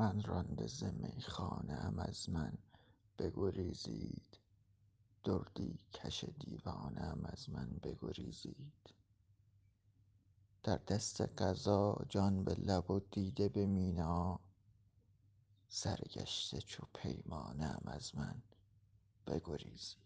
من 0.00 0.22
رانده 0.22 0.66
ز 0.66 0.84
میخانه 0.84 1.72
ام 1.72 1.98
از 1.98 2.30
من 2.30 2.58
بگریزید. 3.18 4.38
دردی 5.24 5.78
کش 5.92 6.24
دیوانه 6.24 7.00
ام 7.00 7.24
از 7.24 7.50
من 7.50 7.68
بگریزید. 7.82 8.94
در 10.62 10.76
دست 10.76 11.20
قضا 11.20 12.04
جان 12.08 12.44
به 12.44 12.54
لب 12.54 12.90
و 12.90 13.00
دیده 13.00 13.48
به 13.48 13.66
مینا 13.66 14.40
سرگشته 15.68 16.60
چو 16.60 16.86
پیمانه 16.94 17.64
ام 17.64 17.82
از 17.84 18.14
من 18.14 18.42
بگریزید. 19.26 19.98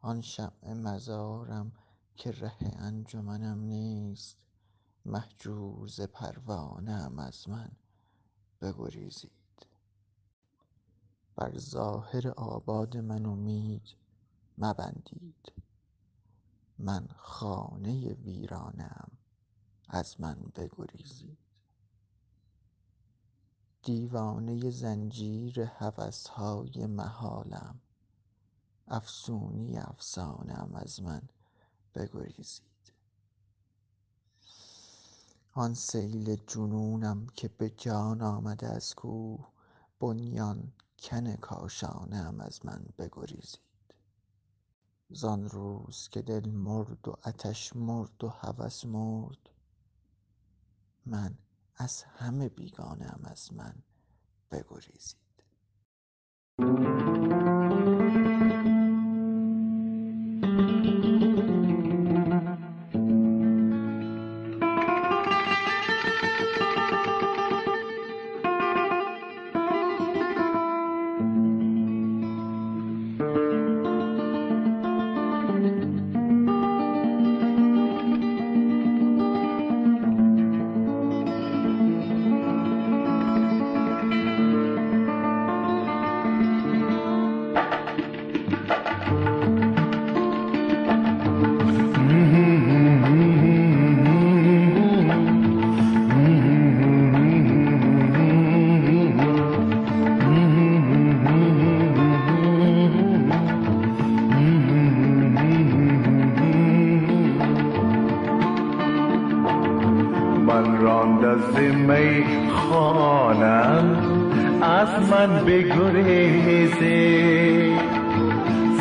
آن 0.00 0.20
شمع 0.20 0.72
مزارم 0.72 1.72
که 2.16 2.30
ره 2.30 2.56
انجمنم 2.62 3.60
نیست 3.60 4.38
مهجور 5.04 5.88
ز 5.88 6.00
پروانه 6.00 6.92
ام 6.92 7.18
از 7.18 7.48
من 7.48 7.70
بگریزید. 8.64 9.30
بر 11.36 11.58
ظاهر 11.58 12.28
آباد 12.28 12.96
من 12.96 13.26
امید 13.26 13.96
مبندید. 14.58 15.52
من 16.78 17.08
خانه 17.16 18.14
ویرانه 18.14 18.84
ام 18.84 19.10
از 19.88 20.20
من 20.20 20.34
بگریزید. 20.56 21.38
دیوانه 23.82 24.70
زنجیر 24.70 25.60
هوس 25.60 26.26
های 26.26 26.86
محالم 26.86 27.80
افسونی 28.88 29.78
افسانه 29.78 30.76
از 30.76 31.02
من 31.02 31.22
بگریزید. 31.94 32.73
آن 35.56 35.74
سیل 35.74 36.36
جنونم 36.46 37.26
که 37.26 37.48
به 37.48 37.70
جان 37.70 38.22
آمده 38.22 38.66
از 38.66 38.94
کوه 38.94 39.48
بنیان 40.00 40.72
کن 40.98 41.36
کاشانه 41.36 42.16
ام 42.16 42.40
از 42.40 42.66
من 42.66 42.84
بگریزید. 42.98 43.60
زان 45.10 45.48
روز 45.48 46.08
که 46.08 46.22
دل 46.22 46.50
مرد 46.50 47.08
و 47.08 47.16
عطش 47.24 47.76
مرد 47.76 48.24
و 48.24 48.28
هوس 48.28 48.84
مرد 48.84 49.50
من 51.06 51.34
از 51.76 52.02
همه 52.02 52.48
بیگانه 52.48 53.04
ام 53.04 53.24
از 53.24 53.52
من 53.52 53.74
بگریزید. 54.50 55.16
رانده 111.34 111.52
ز 111.52 111.56
میخانه 111.74 113.46
ام 113.46 113.88
از 114.62 114.88
من 115.10 115.44
بگریزید 115.44 116.74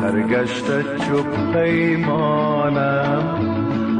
سرگشته 0.00 0.82
چو 0.82 1.22
پیمانم 1.52 3.22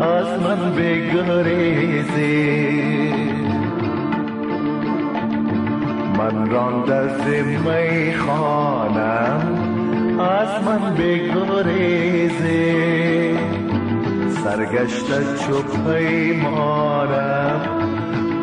از 0.03 0.27
من 0.43 0.75
بگریزید 0.77 2.09
من 6.19 6.51
رانده 6.51 7.09
ز 7.09 7.27
میخانه 7.67 9.01
ام 9.01 10.21
از 10.21 10.65
من 10.65 10.95
بگریزید 10.95 12.39
سرگشته 14.45 15.25
چو 15.47 15.63
پیمانم 15.63 17.88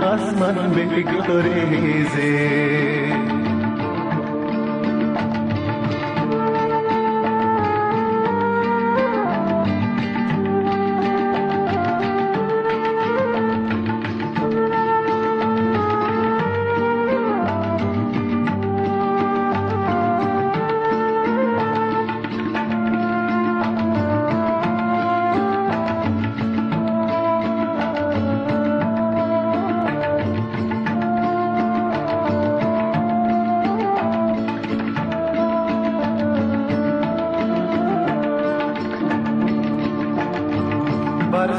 از 0.06 0.34
من 0.34 0.70
بگریزید 0.70 1.18
بر 1.28 1.46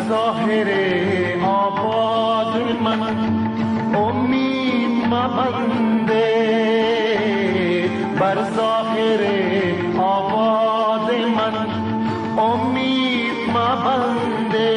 ظاهر 0.08 0.68
آباد 1.44 2.54
من 2.84 3.00
امید 3.94 5.06
مبنده 5.06 6.30
بر 8.20 8.38
ظاهر 8.56 9.22
آباد 9.98 11.10
من 11.36 11.56
امید 12.38 13.38
مبنده 13.48 14.74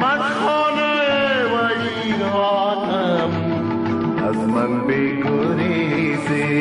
من 0.00 0.18
خانه 0.18 0.94
ویرانم 2.04 3.32
از 4.28 4.36
من 4.36 4.80
بگریزی 4.86 6.58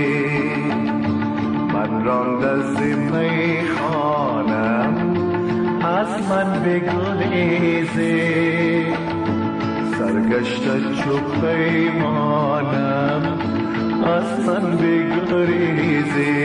من 1.73 2.05
میخانم 2.05 2.43
از 2.43 2.77
من 6.29 6.63
بگریزی 6.63 8.21
سرگشته 9.99 10.79
چو 11.03 11.19
پیمانم 11.41 13.23
از 14.03 14.39
من 14.47 14.77
بگریزی 14.77 16.35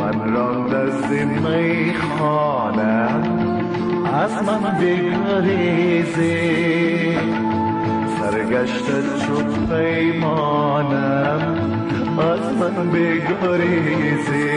من 0.00 0.34
رانده 0.34 0.90
ز 0.90 1.10
میخانم 1.46 3.22
از 4.14 4.42
من 4.42 4.62
بگریزی 4.80 6.36
سرگشته 8.20 9.02
چو 9.26 9.34
پیمانم 9.66 11.42
از 12.18 12.44
من 12.60 12.90
بگریزی 12.90 14.50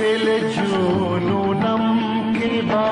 دل 0.00 0.48
جنونم 0.48 1.82
که 2.32 2.62
با 2.62 2.88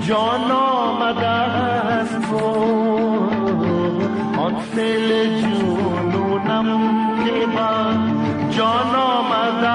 جان 0.00 0.50
آمده 0.50 1.26
است 1.26 2.20
تو 2.30 2.46
آن 4.40 4.54
دل 4.76 5.40
جنونم 5.40 6.68
که 7.24 7.46
با 7.46 7.92
جان 8.50 8.94
آمده 8.94 9.68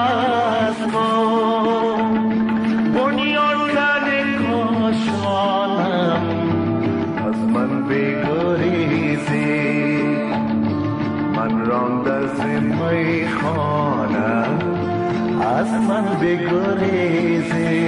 بگریزی. 16.24 17.84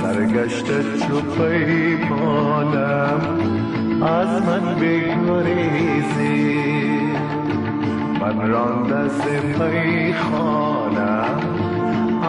سرگشت 0.00 0.68
چو 1.06 1.16
پیمانم 1.20 3.20
از 4.02 4.42
من 4.42 4.74
بگریزی. 4.74 6.56
من 8.20 8.48
راند 8.48 8.92
از 8.92 9.20
میخانم 9.58 11.38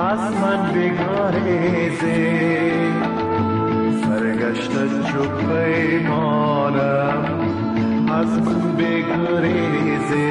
از 0.09 0.23
من 0.41 0.61
بگریزی. 0.73 2.37
سرگشت 4.03 4.71
چو 5.11 5.21
پیمانم 5.47 7.21
از 8.09 8.31
من 8.45 8.61
بگریزی. 8.77 10.26